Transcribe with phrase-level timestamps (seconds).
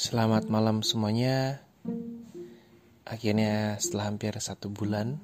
[0.00, 1.60] Selamat malam semuanya.
[3.04, 5.20] Akhirnya setelah hampir satu bulan,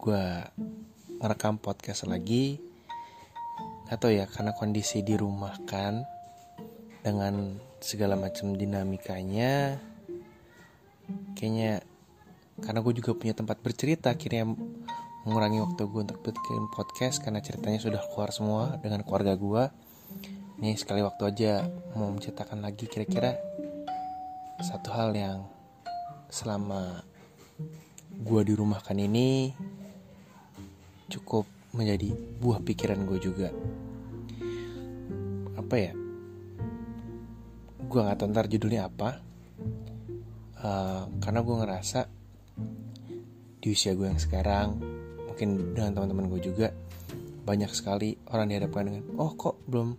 [0.00, 0.24] gue
[1.20, 2.56] ngerekam podcast lagi.
[3.84, 6.08] Gak tau ya, karena kondisi di rumah kan,
[7.04, 9.76] dengan segala macam dinamikanya,
[11.36, 11.84] kayaknya
[12.64, 14.48] karena gue juga punya tempat bercerita, akhirnya
[15.28, 19.68] mengurangi waktu gue untuk bikin podcast karena ceritanya sudah keluar semua dengan keluarga gue.
[20.64, 23.52] Nih sekali waktu aja mau menceritakan lagi kira-kira
[24.62, 25.38] satu hal yang
[26.30, 27.02] selama
[28.14, 29.50] gue dirumahkan ini
[31.10, 33.50] cukup menjadi buah pikiran gue juga.
[35.58, 35.92] Apa ya?
[37.86, 39.18] Gue nggak tahu judulnya apa.
[40.64, 42.00] Uh, karena gue ngerasa
[43.64, 44.80] di usia gue yang sekarang
[45.24, 46.68] mungkin dengan teman-teman gue juga
[47.44, 49.96] banyak sekali orang dihadapkan dengan oh kok belum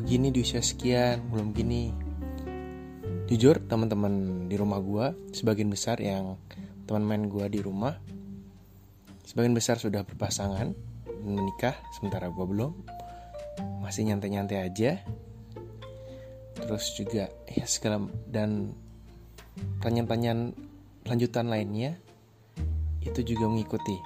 [0.00, 2.01] begini di usia sekian belum gini
[3.32, 6.36] jujur teman-teman di rumah gue sebagian besar yang
[6.84, 7.96] teman main gue di rumah
[9.24, 10.76] sebagian besar sudah berpasangan
[11.24, 12.76] menikah sementara gue belum.
[13.80, 15.00] Masih nyantai-nyantai aja.
[16.52, 18.76] Terus juga ya segala dan
[19.80, 20.52] pertanyaan-pertanyaan
[21.08, 21.96] lanjutan lainnya
[23.00, 23.96] itu juga mengikuti.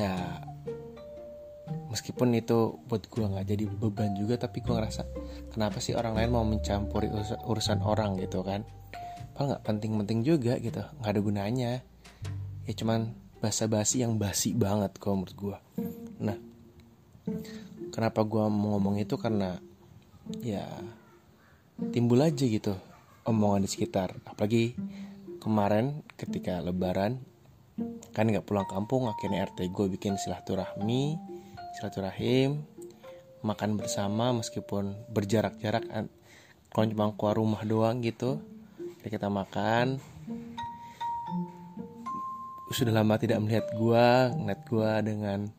[0.00, 0.40] Ya
[1.92, 5.04] meskipun itu buat gue nggak jadi beban juga tapi gue ngerasa
[5.52, 7.12] kenapa sih orang lain mau mencampuri
[7.44, 8.64] urusan orang gitu kan?
[9.36, 11.72] Apa nggak penting-penting juga gitu nggak ada gunanya.
[12.64, 13.12] Ya cuman
[13.44, 15.58] basa-basi yang basi banget kalau menurut gue
[16.22, 16.38] nah
[17.90, 19.58] kenapa gue mau ngomong itu karena
[20.40, 20.62] ya
[21.90, 22.78] timbul aja gitu
[23.26, 24.14] omongan di sekitar.
[24.26, 24.74] Apalagi
[25.42, 27.18] kemarin ketika lebaran
[28.14, 31.18] kan nggak pulang kampung akhirnya RT gue bikin silaturahmi
[31.78, 32.64] silaturahim
[33.42, 35.82] makan bersama meskipun berjarak-jarak
[36.72, 38.40] kalau cuma keluar rumah doang gitu
[39.02, 40.00] Jadi kita makan.
[42.72, 45.50] Sudah lama tidak melihat gua ngeliat gua dengan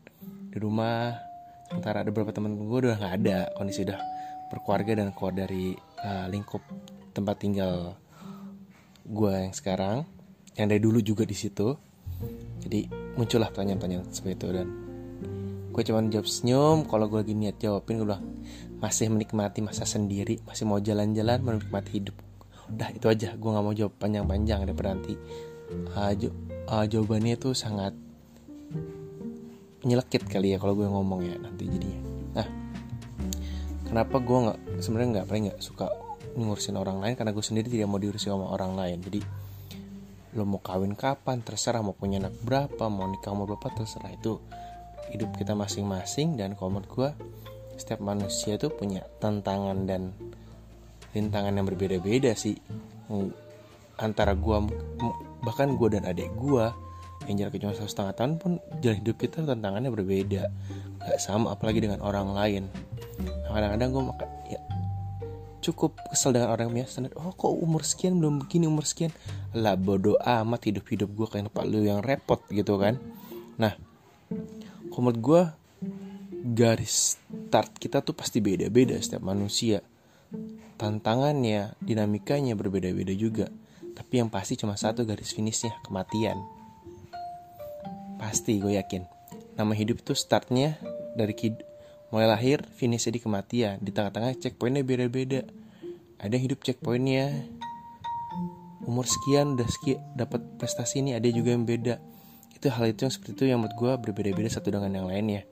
[0.50, 1.14] di rumah.
[1.70, 3.38] Sementara ada beberapa teman gue udah nggak ada.
[3.54, 4.00] Kondisi udah
[4.50, 6.64] berkeluarga dan keluar dari uh, lingkup
[7.14, 7.94] tempat tinggal
[9.06, 10.08] gua yang sekarang
[10.56, 11.78] yang dari dulu juga di situ.
[12.64, 14.66] Jadi muncullah pertanyaan-pertanyaan seperti itu dan
[15.74, 18.22] gue cuma jawab senyum kalau gue lagi niat jawabin gue bilang
[18.78, 22.14] masih menikmati masa sendiri masih mau jalan-jalan menikmati hidup.
[22.70, 23.34] Udah itu aja.
[23.34, 25.18] Gue nggak mau jawab panjang-panjang daripada nanti
[25.98, 26.14] uh,
[26.70, 27.90] uh, jawabannya itu sangat
[29.84, 32.00] nyelekit kali ya kalau gue ngomong ya nanti jadinya.
[32.38, 32.46] Nah
[33.90, 35.86] kenapa gue nggak sebenarnya nggak paling nggak suka
[36.38, 39.02] ngurusin orang lain karena gue sendiri tidak mau diurusin sama orang lain.
[39.02, 39.20] Jadi
[40.38, 44.14] lo mau kawin kapan terserah mau punya anak berapa mau nikah mau berapa terserah.
[44.14, 44.38] Itu
[45.12, 47.10] hidup kita masing-masing dan kalau menurut gue
[47.74, 50.14] setiap manusia itu punya tantangan dan
[51.10, 52.58] rintangan yang berbeda-beda sih.
[53.98, 54.56] Antara gue
[55.44, 56.66] bahkan gue dan adik gue
[57.24, 58.52] yang jaraknya cuma satu setengah tahun pun
[58.84, 60.42] jalan hidup kita tantangannya berbeda.
[61.00, 62.62] Nggak sama apalagi dengan orang lain.
[63.48, 64.60] Kadang-kadang gue maka ya
[65.64, 69.14] cukup kesel dengan orang biasa standar oh kok umur sekian belum begini umur sekian?
[69.56, 73.00] Lah bodoh amat hidup hidup gue kayak lu yang repot gitu kan.
[73.56, 73.72] Nah
[75.00, 75.42] menurut gue
[76.44, 79.80] garis start kita tuh pasti beda-beda setiap manusia.
[80.76, 83.48] Tantangannya dinamikanya berbeda-beda juga.
[83.94, 86.36] Tapi yang pasti cuma satu garis finishnya kematian.
[88.20, 89.06] Pasti gue yakin.
[89.54, 90.76] Nama hidup itu startnya
[91.14, 91.62] dari kid
[92.10, 93.80] mulai lahir finishnya di kematian.
[93.80, 95.46] Di tengah-tengah checkpointnya beda-beda.
[96.18, 97.46] Ada hidup checkpointnya.
[98.84, 102.13] Umur sekian udah sekian dapat prestasi ini ada juga yang beda
[102.54, 105.42] itu hal itu yang seperti itu yang menurut gue berbeda-beda satu dengan yang lainnya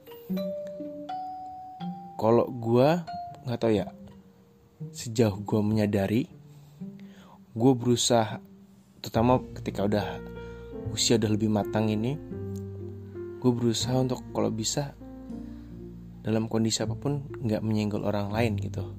[2.17, 2.89] kalau gue
[3.47, 3.91] nggak tahu ya
[4.95, 6.31] sejauh gue menyadari
[7.53, 8.39] gue berusaha
[9.03, 10.07] terutama ketika udah
[10.95, 12.17] usia udah lebih matang ini
[13.43, 14.95] gue berusaha untuk kalau bisa
[16.23, 18.95] dalam kondisi apa pun nggak menyenggol orang lain gitu.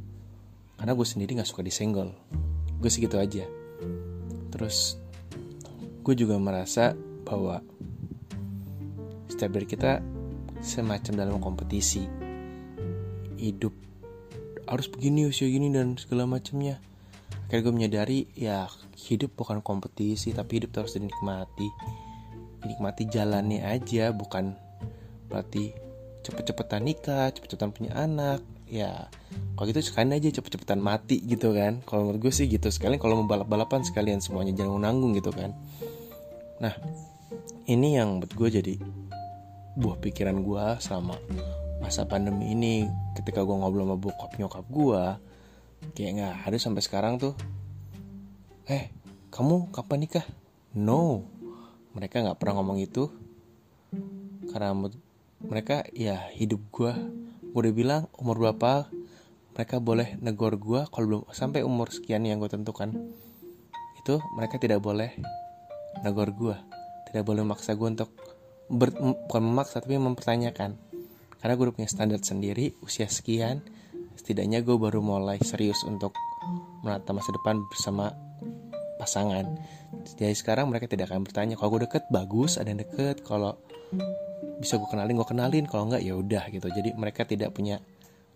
[0.75, 2.11] Karena gue sendiri nggak suka disenggol.
[2.83, 3.47] Gue segitu aja.
[4.51, 4.99] Terus
[6.03, 6.91] gue juga merasa
[7.23, 7.63] bahwa
[9.27, 10.01] setiap dari kita
[10.63, 12.07] semacam dalam kompetisi.
[13.37, 13.75] Hidup
[14.63, 16.79] harus begini usia gini dan segala macamnya.
[17.47, 18.65] Akhirnya gue menyadari ya
[18.95, 21.67] hidup bukan kompetisi tapi hidup harus dinikmati.
[22.63, 24.55] Dinikmati jalannya aja bukan
[25.27, 25.75] berarti
[26.23, 28.39] cepet-cepetan nikah cepet-cepetan punya anak.
[28.71, 29.11] Ya
[29.53, 31.83] kalau gitu sekalian aja cepet-cepetan mati gitu kan.
[31.83, 35.51] Kalau menurut gue sih gitu sekalian kalau mau balap-balapan sekalian semuanya jangan nanggung gitu kan.
[36.63, 36.73] Nah
[37.67, 38.75] ini yang buat gue jadi
[39.73, 41.17] buah pikiran gue selama
[41.81, 42.85] masa pandemi ini.
[43.17, 45.03] Ketika gue ngobrol sama bokap nyokap gue
[45.93, 47.33] kayak nggak ada sampai sekarang tuh.
[48.69, 48.93] Eh
[49.33, 50.25] kamu kapan nikah?
[50.77, 51.25] No.
[51.93, 53.09] Mereka nggak pernah ngomong itu.
[54.49, 54.73] Karena
[55.43, 56.93] mereka ya hidup gue
[57.53, 58.89] gue udah bilang umur berapa?
[59.53, 62.89] Mereka boleh negor gue kalau belum sampai umur sekian yang gue tentukan.
[64.01, 65.13] Itu mereka tidak boleh
[66.01, 66.57] negor gue
[67.13, 68.09] tidak boleh memaksa gue untuk
[68.69, 68.93] ber,
[69.27, 70.75] bukan memaksa tapi mempertanyakan.
[71.43, 73.59] Karena gue punya standar sendiri usia sekian
[74.23, 76.13] setidaknya gue baru mulai serius untuk
[76.85, 78.13] menata masa depan bersama
[78.95, 79.57] pasangan.
[80.15, 83.25] Jadi sekarang mereka tidak akan bertanya kalau gue deket bagus ada yang deket.
[83.25, 83.59] Kalau
[84.59, 85.65] bisa gue kenalin gue kenalin.
[85.67, 86.67] Kalau enggak ya udah gitu.
[86.71, 87.83] Jadi mereka tidak punya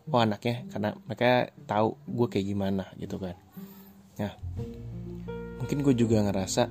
[0.08, 3.36] oh anaknya karena mereka tahu gue kayak gimana gitu kan.
[4.20, 4.34] Nah
[5.60, 6.68] mungkin gue juga ngerasa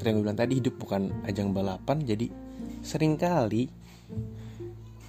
[0.00, 2.00] seperti yang gue bilang tadi hidup bukan ajang balapan.
[2.08, 2.32] Jadi
[2.80, 3.68] sering kali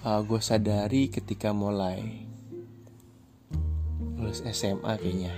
[0.03, 2.27] uh, gue sadari ketika mulai
[4.19, 5.31] lulus SMA kayaknya.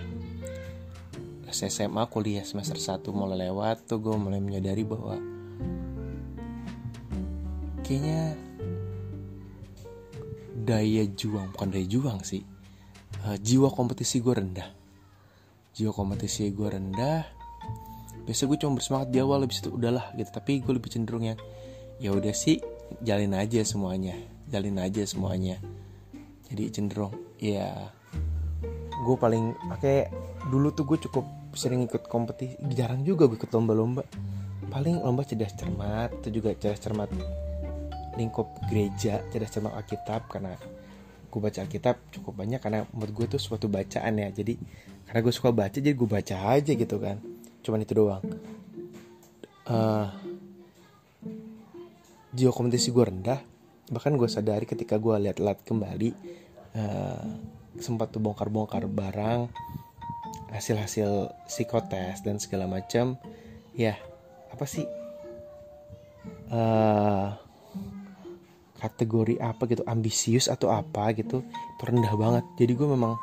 [1.46, 5.22] Lulus SMA kuliah semester 1 mulai lewat tuh gue mulai menyadari bahwa
[7.86, 8.34] kayaknya
[10.66, 12.42] daya juang bukan daya juang sih
[13.30, 14.74] uh, jiwa kompetisi gue rendah.
[15.78, 17.33] Jiwa kompetisi gue rendah
[18.24, 20.32] biasa gue cuma bersemangat di awal lebih itu udahlah gitu.
[20.32, 21.40] Tapi gue lebih cenderung yang
[22.00, 22.60] ya udah sih
[23.04, 24.16] jalin aja semuanya
[24.54, 25.58] jalin aja semuanya.
[26.46, 27.90] Jadi cenderung ya
[28.94, 30.14] gue paling pakai
[30.54, 31.26] dulu tuh gue cukup
[31.58, 34.06] sering ikut kompetisi jarang juga gue ikut lomba-lomba.
[34.70, 37.10] Paling lomba cerdas cermat itu juga cerdas cermat
[38.14, 40.54] lingkup gereja cerdas cermat Alkitab karena
[41.34, 44.30] gue baca Alkitab cukup banyak karena menurut gue tuh suatu bacaan ya.
[44.30, 44.54] Jadi
[45.10, 47.33] karena gue suka baca jadi gue baca aja gitu kan
[47.64, 48.24] cuman itu doang.
[49.64, 50.12] Uh,
[52.36, 53.40] jiwa kompetisi gue rendah.
[53.88, 56.10] Bahkan gue sadari ketika gue lihat-lihat kembali
[56.76, 57.24] uh,
[57.80, 59.48] sempat tuh bongkar-bongkar barang
[60.54, 63.18] hasil-hasil psikotes dan segala macam
[63.74, 63.96] ya
[64.52, 64.86] apa sih?
[66.52, 67.34] Uh,
[68.78, 69.88] kategori apa gitu?
[69.88, 71.40] Ambisius atau apa gitu?
[71.48, 72.46] Itu rendah banget.
[72.60, 73.16] Jadi gue memang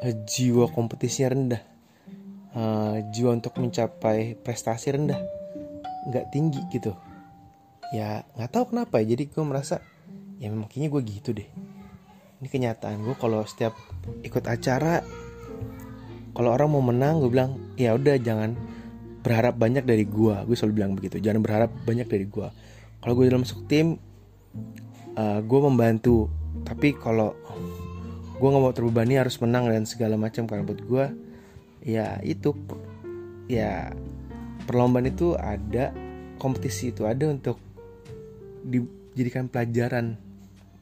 [0.00, 1.73] uh, jiwa kompetisinya rendah
[2.54, 5.20] uh, jiwa untuk mencapai prestasi rendah
[6.10, 6.96] nggak tinggi gitu.
[7.92, 9.82] Ya nggak tahu kenapa ya jadi gue merasa
[10.40, 11.48] ya memang kayaknya gue gitu deh.
[12.42, 13.74] Ini kenyataan gue kalau setiap
[14.24, 15.00] ikut acara
[16.34, 18.58] kalau orang mau menang gue bilang ya udah jangan
[19.24, 22.44] berharap banyak dari gue gue selalu bilang begitu jangan berharap banyak dari gue
[23.00, 23.96] kalau gue dalam masuk tim
[25.16, 26.28] uh, gue membantu
[26.64, 27.32] tapi kalau
[28.34, 30.46] gue nggak mau terbebani harus menang dan segala macam.
[30.46, 31.04] Karena buat gue
[31.84, 32.56] ya itu
[33.44, 33.92] ya
[34.64, 35.92] perlombaan itu ada
[36.40, 37.60] kompetisi itu ada untuk
[38.64, 40.16] dijadikan pelajaran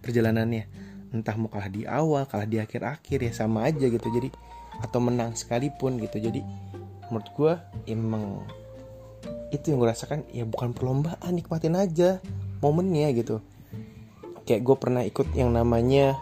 [0.01, 0.71] perjalanannya.
[1.13, 4.09] Entah mau kalah di awal kalah di akhir-akhir ya sama aja gitu.
[4.09, 4.33] Jadi
[4.81, 6.23] atau menang sekalipun gitu.
[6.23, 6.41] Jadi
[7.11, 7.53] menurut gue
[7.91, 8.47] emang
[9.53, 12.23] itu yang gue rasakan ya bukan perlombaan nikmatin aja
[12.65, 13.45] momennya gitu.
[14.49, 16.17] Kayak gue pernah ikut yang namanya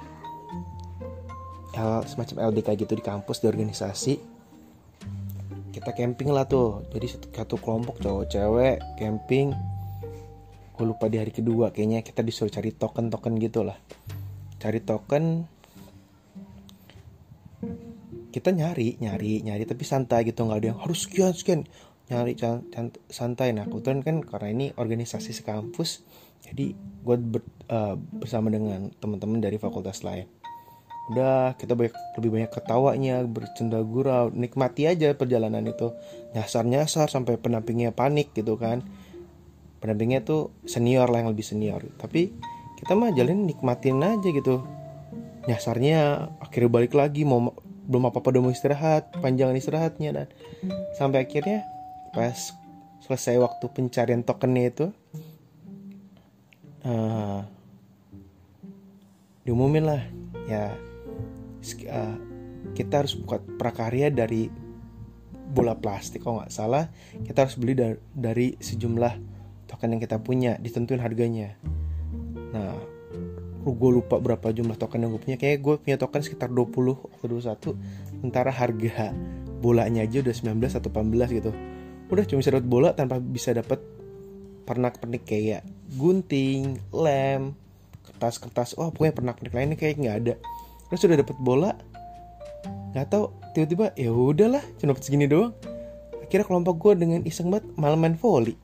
[1.79, 4.40] L, semacam LDK gitu di kampus di organisasi
[5.71, 6.85] kita camping lah tuh.
[6.91, 9.55] Jadi satu kelompok cowok cewek camping.
[10.75, 13.79] Gue lupa di hari kedua kayaknya kita disuruh cari token token gitu lah.
[14.59, 15.47] Cari token.
[18.31, 21.67] Kita nyari nyari nyari tapi santai gitu nggak ada yang harus sekian sekian.
[22.11, 22.35] Nyari
[23.11, 23.55] santai.
[23.55, 26.03] Nah kebetulan kan karena ini organisasi sekampus
[26.41, 30.25] jadi gue ber, uh, bersama dengan teman-teman dari fakultas lain
[31.11, 34.31] udah kita banyak lebih banyak ketawanya bercanda gurau.
[34.31, 35.91] Nikmati aja perjalanan itu.
[36.39, 38.87] Nyasar nyasar sampai pendampingnya panik gitu kan.
[39.83, 41.83] Pendampingnya tuh senior lah yang lebih senior.
[41.99, 42.31] Tapi
[42.79, 44.63] kita mah jalin nikmatin aja gitu.
[45.51, 47.51] Nyasarnya akhirnya balik lagi mau
[47.91, 50.27] belum apa apa udah mau istirahat panjangan istirahatnya dan
[50.95, 51.67] sampai akhirnya
[52.15, 52.55] pas
[53.03, 54.87] selesai waktu pencarian tokennya itu
[56.87, 57.43] uh,
[59.43, 60.03] diumumin lah.
[60.47, 60.79] Ya
[61.87, 62.17] uh,
[62.77, 64.51] kita harus buat prakarya dari
[65.51, 66.89] bola plastik kalau nggak salah
[67.27, 67.75] kita harus beli
[68.15, 69.15] dari, sejumlah
[69.67, 71.59] token yang kita punya ditentuin harganya
[72.51, 72.75] nah
[73.61, 77.27] gue lupa berapa jumlah token yang gue punya kayak gue punya token sekitar 20 atau
[77.29, 77.77] 21
[78.09, 79.13] sementara harga
[79.61, 81.53] bolanya aja udah 19 atau 18 gitu
[82.11, 83.79] udah cuma bisa bola tanpa bisa dapat
[84.71, 85.63] pernak-pernik kayak
[85.99, 87.59] gunting, lem,
[88.07, 88.79] kertas-kertas.
[88.79, 90.35] Wah, pokoknya pernak-pernik lainnya kayak nggak ada.
[90.91, 91.71] Terus sudah dapat bola,
[92.91, 95.55] nggak tahu tiba-tiba ya udahlah cuma dapat segini doang.
[96.19, 98.59] Akhirnya kelompok gue dengan iseng banget malam main volley.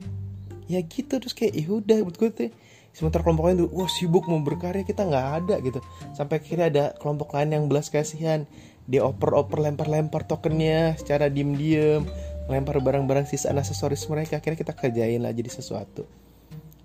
[0.67, 2.51] Ya gitu terus kayak ya udah buat gue tuh.
[2.91, 5.79] Sementara kelompok lain tuh wah sibuk mau berkarya kita nggak ada gitu.
[6.11, 8.43] Sampai akhirnya ada kelompok lain yang belas kasihan.
[8.87, 12.07] Dia oper-oper lempar-lempar tokennya secara diem-diem
[12.47, 14.39] lempar barang-barang sisa aksesoris mereka.
[14.39, 16.07] Akhirnya kita kerjain lah jadi sesuatu.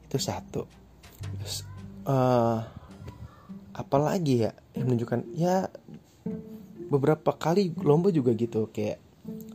[0.07, 0.67] Itu satu.
[1.39, 1.63] Terus
[2.11, 2.67] uh,
[3.73, 5.69] apalagi ya yang menunjukkan ya
[6.93, 9.01] beberapa kali lomba juga gitu kayak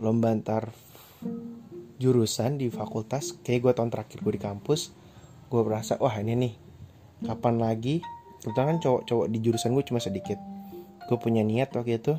[0.02, 0.74] lomba antar
[1.98, 4.94] jurusan di fakultas kayak gue tahun terakhir gue di kampus
[5.48, 6.54] gue merasa wah ini nih
[7.26, 8.04] kapan lagi?
[8.44, 10.38] Kebetulan kan cowok-cowok di jurusan gue cuma sedikit.
[11.10, 12.14] Gue punya niat waktu itu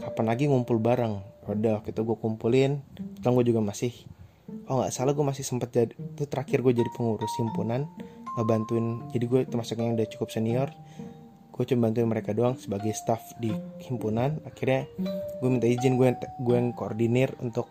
[0.00, 1.22] kapan lagi ngumpul bareng?
[1.46, 3.92] Udah gitu gue kumpulin kebetulan gue juga masih
[4.64, 7.84] oh nggak salah gue masih sempet jadi itu terakhir gue jadi pengurus himpunan
[8.34, 10.68] ngebantuin jadi gue termasuk yang udah cukup senior
[11.54, 13.54] gue cuma bantuin mereka doang sebagai staff di
[13.86, 14.42] himpunan.
[14.42, 14.90] Akhirnya
[15.38, 17.70] gue minta izin gue gue yang koordinir untuk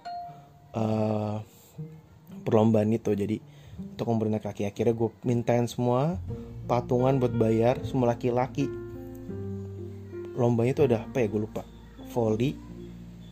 [0.71, 1.43] uh,
[2.47, 3.11] perlombaan itu.
[3.11, 3.43] Jadi
[3.75, 6.15] untuk ngumpulin laki akhirnya gue mintain semua
[6.63, 8.71] patungan buat bayar semua laki-laki.
[10.39, 11.27] Lombanya itu ada apa ya?
[11.27, 11.67] Gue lupa.
[12.15, 12.55] Volley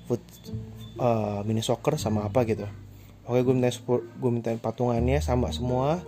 [0.04, 0.20] foot
[1.00, 2.68] uh, mini soccer sama apa gitu.
[3.24, 6.04] Oke gue minta gue mintain patungannya sama semua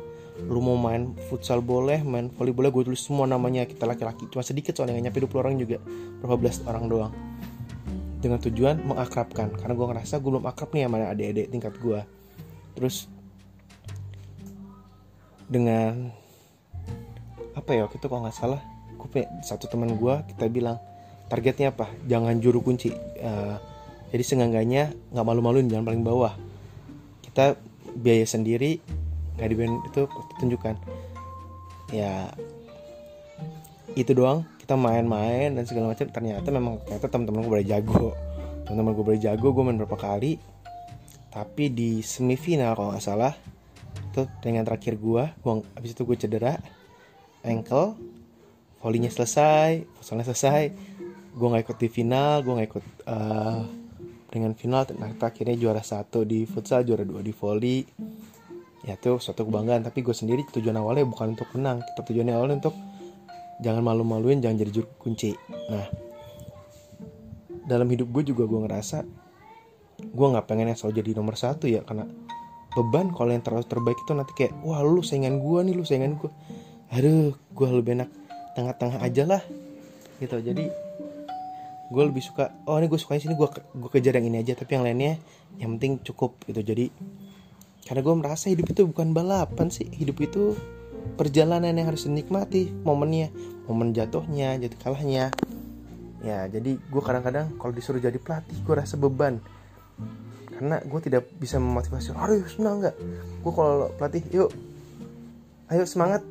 [0.50, 4.25] lu mau main futsal boleh main volley boleh gue tulis semua namanya kita laki-laki.
[4.34, 5.78] Cuma sedikit soalnya nggak nyampe 20 orang juga.
[6.22, 7.13] Berapa belas orang doang.
[8.18, 9.54] Dengan tujuan mengakrabkan.
[9.54, 12.02] Karena gue ngerasa gue belum akrab nih sama adik-adik tingkat gue
[12.74, 13.06] terus
[15.46, 16.10] dengan
[17.54, 18.58] apa ya waktu itu kalau nggak salah
[18.98, 20.82] gue satu teman gue kita bilang
[21.30, 21.90] targetnya apa?
[22.06, 22.90] Jangan juru kunci.
[22.94, 23.58] Uh,
[24.13, 26.34] jadi seenggaknya nggak malu-maluin jangan paling bawah.
[27.25, 27.58] Kita
[27.94, 28.82] biaya sendiri
[29.38, 30.02] nggak di itu
[30.40, 30.75] tunjukkan.
[31.94, 32.30] Ya
[33.94, 34.46] itu doang.
[34.62, 36.08] Kita main-main dan segala macam.
[36.08, 38.16] Ternyata memang ternyata teman-teman gue boleh jago.
[38.63, 40.40] Teman-teman gue boleh jago gue main berapa kali.
[41.34, 43.34] Tapi di semifinal kalau nggak salah
[44.13, 46.54] itu dengan terakhir gue gue abis itu gue cedera
[47.42, 47.98] ankle
[48.78, 50.63] volleynya selesai fusalnya selesai.
[51.34, 53.66] Gue nggak ikut di final gue nggak ikut uh,
[54.30, 54.86] dengan final.
[54.98, 57.82] Nah akhirnya juara satu di futsal juara dua di volley
[58.84, 59.84] ya itu suatu kebanggaan.
[59.84, 61.82] Tapi gue sendiri tujuan awalnya bukan untuk menang.
[61.84, 62.75] Kita tujuannya awalnya untuk
[63.63, 65.32] jangan malu-maluin jangan jadi juru kunci.
[65.72, 65.88] Nah
[67.63, 69.08] dalam hidup gue juga gue ngerasa
[70.04, 72.04] gue nggak pengen yang selalu jadi nomor satu ya karena
[72.75, 76.20] beban kalau yang terlalu terbaik itu nanti kayak wah lu saingan gue nih lu saingan
[76.20, 76.28] gue
[76.92, 78.10] aduh gue lebih enak
[78.54, 79.42] tengah-tengah aja lah.
[80.22, 80.38] Gitu.
[80.40, 80.66] Jadi
[81.94, 84.78] gue lebih suka oh ini gue sukanya sini gue gue kejar yang ini aja tapi
[84.78, 85.18] yang lainnya
[85.58, 86.38] yang penting cukup.
[86.46, 86.62] Gitu.
[86.62, 86.86] Jadi
[87.84, 89.88] karena gue merasa hidup itu bukan balapan sih.
[89.92, 90.56] Hidup itu
[91.20, 93.30] perjalanan yang harus dinikmati momennya
[93.68, 95.36] momen jatuhnya jatuh kalahnya.
[96.24, 99.44] Ya jadi gue kadang-kadang kalau disuruh jadi pelatih gue rasa beban.
[100.48, 102.96] Karena gue tidak bisa memotivasi aduh senang nggak?
[103.44, 104.50] Gue kalau pelatih yuk
[105.68, 106.24] ayo semangat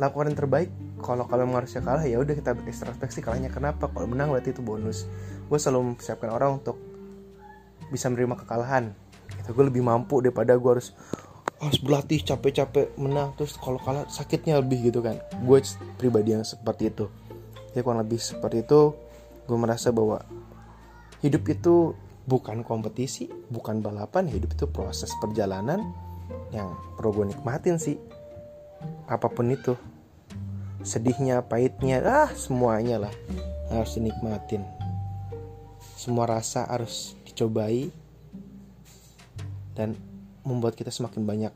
[0.00, 0.70] lakukan yang terbaik.
[1.04, 3.52] Kalau kalau harusnya kalah ya udah kita introspeksi kalahnya.
[3.52, 3.92] Kenapa?
[3.92, 5.04] Kalau menang berarti itu bonus.
[5.52, 6.80] Gue selalu mempersiapkan orang untuk
[7.92, 9.03] bisa menerima kekalahan
[9.44, 9.52] gitu.
[9.52, 10.96] Gue lebih mampu daripada gue harus
[11.60, 13.36] harus berlatih capek-capek menang.
[13.36, 15.20] Terus kalau kalah sakitnya lebih gitu kan.
[15.44, 15.60] Gue
[16.00, 17.12] pribadi yang seperti itu.
[17.76, 18.94] Ya kurang lebih seperti itu
[19.44, 20.24] gue merasa bahwa
[21.20, 21.92] hidup itu
[22.24, 24.28] bukan kompetisi bukan balapan.
[24.28, 25.92] Hidup itu proses perjalanan
[26.50, 28.00] yang perlu gue nikmatin sih.
[29.08, 29.76] Apa pun itu.
[30.84, 33.14] Sedihnya pahitnya ah semuanya lah
[33.72, 34.60] harus dinikmatin.
[35.96, 37.88] Semua rasa harus dicobai
[39.74, 39.98] dan
[40.46, 41.52] membuat kita semakin banyak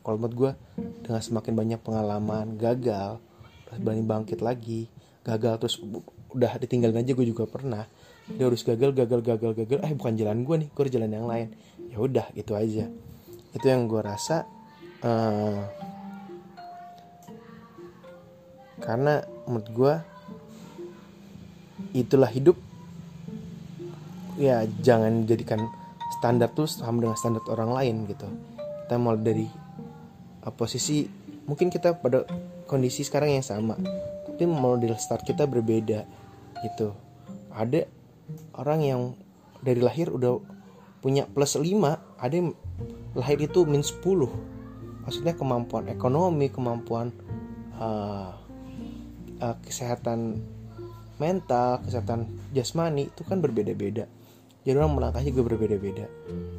[0.00, 0.52] kalau menurut gue
[1.04, 3.20] dengan semakin banyak pengalaman gagal
[3.68, 4.88] terus berani bangkit lagi
[5.24, 5.76] gagal terus
[6.34, 7.84] udah ditinggalin aja gue juga pernah.
[8.30, 9.78] Dia harus gagal gagal gagal gagal.
[9.82, 11.48] Eh bukan jalan gue nih gue harus jalan yang lain.
[11.90, 12.86] Ya udah gitu aja.
[13.50, 14.46] Itu yang gue rasa
[15.02, 15.66] uh,
[18.78, 19.94] karena menurut gue
[21.98, 22.56] itulah hidup.
[24.38, 25.68] Ya jangan jadikan
[26.20, 28.28] standar tuh sama dengan standar orang lain gitu.
[28.84, 29.46] Kita mulai dari
[30.44, 31.08] uh, posisi
[31.48, 32.28] mungkin kita pada
[32.68, 33.74] kondisi sekarang yang sama
[34.28, 36.04] tapi model start kita berbeda
[36.60, 36.92] gitu.
[37.50, 37.88] Ada
[38.60, 39.00] orang yang
[39.64, 40.38] dari lahir udah
[41.00, 41.64] punya plus 5
[42.20, 42.52] ada yang
[43.16, 44.04] lahir itu min 10
[45.04, 47.08] maksudnya kemampuan ekonomi kemampuan
[47.80, 48.36] uh,
[49.40, 50.44] uh, kesehatan
[51.16, 54.04] mental kesehatan jasmani itu kan berbeda-beda
[54.70, 56.06] jadi orang melangkahnya juga berbeda-beda.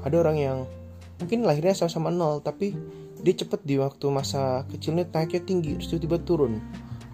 [0.03, 0.57] Ada orang yang
[1.23, 2.75] mungkin lahirnya sama-sama nol tapi
[3.23, 6.59] dia cepet di waktu masa kecilnya naiknya tinggi terus tiba-tiba turun.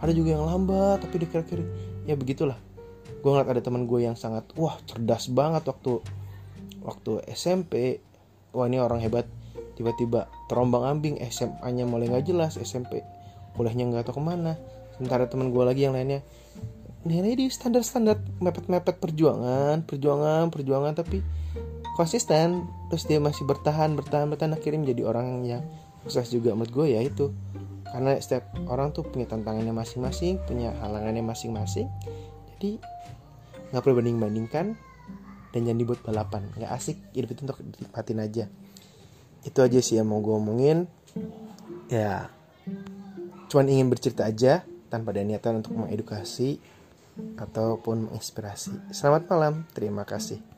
[0.02, 1.62] Ada juga yang lambat tapi dia kira-kira
[2.10, 2.58] ya begitulah.
[3.22, 6.02] Gue ngeliat ada teman gue yang sangat wah cerdas banget waktu
[6.82, 8.02] waktu SMP
[8.58, 9.30] wah ini orang hebat.
[9.78, 13.06] Tiba-tiba terombang ambing SMA-nya mulai nggak jelas SMP
[13.54, 14.58] kuliahnya nggak tahu ke mana.
[14.98, 16.26] Sementara teman gue lagi yang lainnya
[17.08, 21.24] nilai di standar-standar mepet-mepet perjuangan perjuangan perjuangan tapi
[21.98, 22.70] konsisten.
[22.94, 25.66] Terus dia masih bertahan bertahan bertahan akhirnya menjadi orang yang
[26.06, 27.34] sukses juga menurut gue ya itu.
[27.88, 31.90] Karena setiap orang tuh punya tantangannya masing-masing punya halangannya masing-masing.
[32.56, 32.78] Jadi
[33.74, 34.66] nggak perlu banding bandingkan
[35.56, 36.46] dan jangan dibuat balapan.
[36.54, 38.46] Nggak asik hidup itu untuk dinikmatin aja.
[39.42, 40.86] Itu aja sih yang mau gue omongin.
[41.90, 42.30] Ya
[43.48, 46.60] cuman ingin bercerita aja tanpa ada niatan untuk mengedukasi
[47.38, 48.94] ataupun menginspirasi.
[48.94, 50.57] Selamat malam, terima kasih.